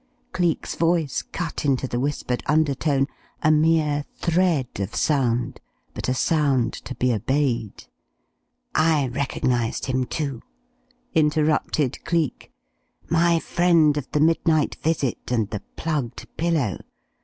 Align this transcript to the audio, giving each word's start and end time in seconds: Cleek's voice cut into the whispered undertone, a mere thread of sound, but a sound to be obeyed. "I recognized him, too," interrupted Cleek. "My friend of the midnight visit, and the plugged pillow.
Cleek's 0.33 0.73
voice 0.73 1.21
cut 1.21 1.63
into 1.63 1.87
the 1.87 1.99
whispered 1.99 2.41
undertone, 2.47 3.05
a 3.43 3.51
mere 3.51 4.03
thread 4.15 4.79
of 4.79 4.95
sound, 4.95 5.61
but 5.93 6.09
a 6.09 6.15
sound 6.15 6.73
to 6.73 6.95
be 6.95 7.13
obeyed. 7.13 7.85
"I 8.73 9.09
recognized 9.09 9.85
him, 9.85 10.05
too," 10.07 10.41
interrupted 11.13 12.03
Cleek. 12.03 12.51
"My 13.11 13.37
friend 13.37 13.95
of 13.95 14.09
the 14.11 14.19
midnight 14.21 14.73
visit, 14.81 15.29
and 15.31 15.51
the 15.51 15.61
plugged 15.75 16.25
pillow. 16.35 16.79